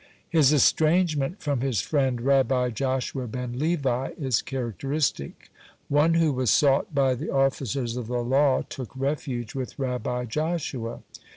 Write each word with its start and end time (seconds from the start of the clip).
(65) 0.31 0.31
His 0.31 0.53
estrangement 0.53 1.39
from 1.43 1.61
his 1.61 1.81
friend 1.81 2.21
Rabbi 2.21 2.71
Joshua 2.71 3.27
ben 3.27 3.59
Levi 3.59 4.09
is 4.17 4.41
characteristic. 4.41 5.51
One 5.89 6.15
who 6.15 6.33
was 6.33 6.49
sought 6.49 6.95
by 6.95 7.13
the 7.13 7.29
officers 7.29 7.95
of 7.97 8.07
the 8.07 8.23
law 8.23 8.63
took 8.63 8.95
refuge 8.97 9.53
with 9.53 9.77
Rabbi 9.77 10.25
Joshua. 10.25 11.03